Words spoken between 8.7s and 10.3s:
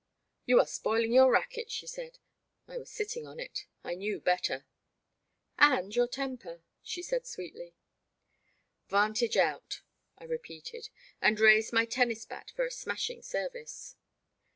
Vantage out," I